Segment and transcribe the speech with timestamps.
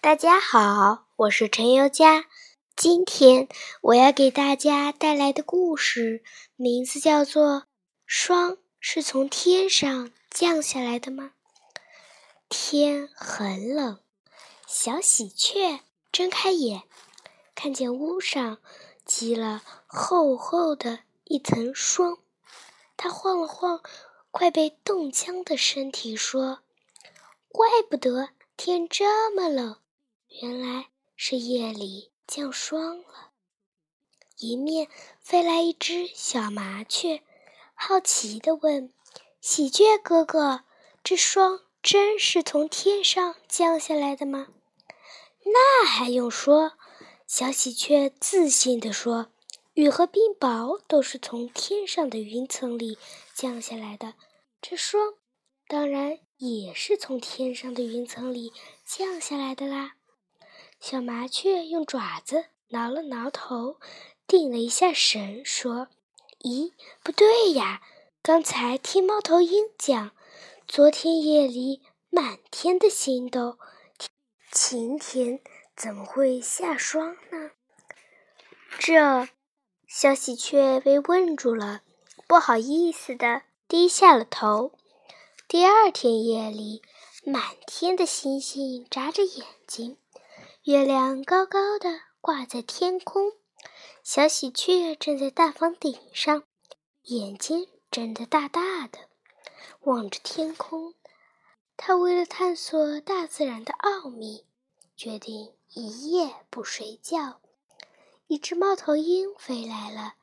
[0.00, 2.26] 大家好，我是陈宥嘉。
[2.76, 3.48] 今天
[3.80, 6.22] 我要给大家带来的故事
[6.54, 7.62] 名字叫做
[8.06, 11.32] 《霜是从天上降下来的吗》。
[12.48, 13.98] 天很冷，
[14.68, 15.80] 小喜鹊
[16.12, 16.84] 睁开眼，
[17.56, 18.58] 看见屋上
[19.04, 22.18] 积了厚厚的一层霜，
[22.96, 23.82] 它晃了晃
[24.30, 26.60] 快被冻僵的身体，说
[27.50, 29.76] ：“怪不得天这么冷。”
[30.40, 33.32] 原来是夜里降霜了。
[34.38, 34.86] 迎面
[35.20, 37.22] 飞来一只小麻雀，
[37.74, 38.92] 好奇地问
[39.40, 40.64] ：“喜鹊哥哥，
[41.02, 44.48] 这霜真是从天上降下来的吗
[45.44, 46.74] ？”“那还用说？”
[47.26, 49.32] 小喜鹊自信地说
[49.74, 52.96] ：“雨和冰雹都是从天上的云层里
[53.34, 54.14] 降下来的，
[54.62, 55.14] 这霜
[55.66, 58.52] 当然也是从天上的云层里
[58.84, 59.96] 降下来的啦。”
[60.80, 63.78] 小麻雀用爪子挠了挠头，
[64.26, 65.88] 定了一下神，说
[66.40, 67.82] ：“咦，不对呀！
[68.22, 70.12] 刚才听猫头鹰讲，
[70.66, 73.58] 昨天夜里满天的星斗，
[74.52, 75.40] 晴天
[75.76, 77.50] 怎么会下霜呢？”
[78.78, 79.28] 这
[79.86, 81.82] 小喜鹊被问住了，
[82.26, 84.72] 不好意思的低下了头。
[85.48, 86.82] 第二天夜里，
[87.24, 89.96] 满天的星星眨着眼睛。
[90.68, 93.32] 月亮高高的挂在天空，
[94.02, 96.42] 小喜鹊站在大房顶上，
[97.04, 98.98] 眼睛睁得大大的，
[99.80, 100.92] 望着天空。
[101.78, 104.44] 它为了探索大自然的奥秘，
[104.94, 107.40] 决定一夜不睡觉。
[108.26, 110.16] 一只猫头鹰飞来了，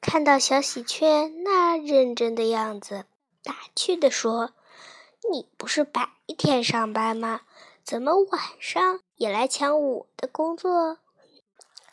[0.00, 3.04] 看到小喜鹊那认真的样子，
[3.42, 4.54] 打趣地说
[5.30, 7.42] ：“你不是白天上班吗？”
[7.84, 11.00] 怎么晚上也来抢我的工作？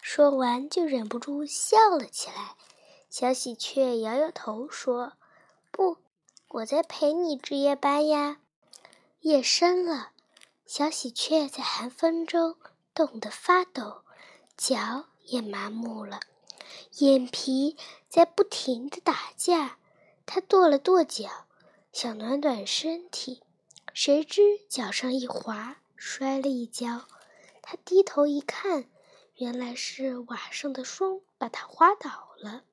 [0.02, 2.56] 说完就忍不住笑了起来。
[3.09, 5.13] 小喜鹊摇摇头说
[5.69, 5.97] ：“不，
[6.47, 8.38] 我在陪你值夜班呀。”
[9.19, 10.12] 夜深了，
[10.66, 12.56] 小喜鹊在寒风中
[12.94, 14.03] 冻得发抖，
[14.56, 16.22] 脚也麻木了，
[17.00, 17.75] 眼皮
[18.07, 19.78] 在不停地打架。
[20.25, 21.47] 它跺了跺脚，
[21.91, 23.44] 想暖暖身体，
[23.94, 25.80] 谁知脚上一滑。
[26.03, 27.07] 摔了一跤，
[27.62, 28.89] 他低头一看，
[29.35, 32.63] 原来是瓦上的霜把他滑倒了。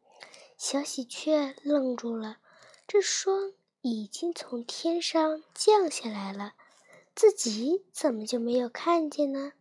[0.56, 2.38] 小喜鹊愣住了，
[2.86, 3.52] 这霜
[3.82, 6.54] 已经从天上降下来了，
[7.14, 9.52] 自己怎么就没有看见呢？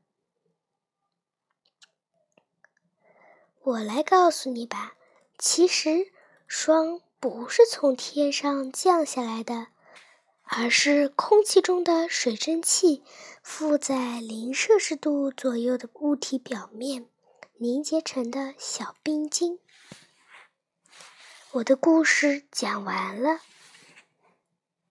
[3.64, 4.96] 我来告诉你吧，
[5.38, 6.14] 其实
[6.48, 9.68] 霜不是从天上降下来的。
[10.50, 13.04] 而是空气中的水蒸气
[13.44, 17.06] 附在零摄氏度左右的物体表面
[17.58, 19.60] 凝结成的小冰晶。
[21.52, 23.42] 我的故事讲完了。